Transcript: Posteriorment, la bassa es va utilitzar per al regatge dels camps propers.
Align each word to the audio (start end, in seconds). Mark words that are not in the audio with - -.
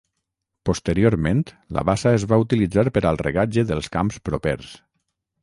Posteriorment, 0.69 1.43
la 1.77 1.83
bassa 1.89 2.13
es 2.21 2.25
va 2.31 2.41
utilitzar 2.45 2.87
per 2.97 3.05
al 3.11 3.21
regatge 3.27 3.67
dels 3.75 3.93
camps 3.99 4.21
propers. 4.31 4.75